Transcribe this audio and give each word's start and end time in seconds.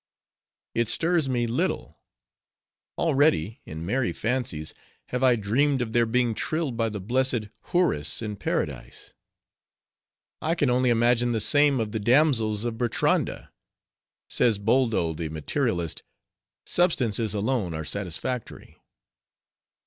—'It 0.73 0.87
stirs 0.87 1.29
me 1.29 1.45
little; 1.45 1.99
already, 2.97 3.61
in 3.67 3.85
merry 3.85 4.11
fancies, 4.11 4.73
have 5.09 5.21
I 5.21 5.35
dreamed 5.35 5.79
of 5.79 5.93
their 5.93 6.07
being 6.07 6.33
trilled 6.33 6.75
by 6.75 6.89
the 6.89 6.99
blessed 6.99 7.49
houris 7.65 8.19
in 8.19 8.35
paradise; 8.37 9.13
I 10.41 10.55
can 10.55 10.71
only 10.71 10.89
imagine 10.89 11.33
the 11.33 11.39
same 11.39 11.79
of 11.79 11.91
the 11.91 11.99
damsels 11.99 12.65
of 12.65 12.79
Bertranda.' 12.79 13.51
Says 14.27 14.57
Boldo, 14.57 15.13
the 15.13 15.29
Materialist,—'Substances 15.29 17.35
alone 17.35 17.75
are 17.75 17.85
satisfactory. 17.85 18.81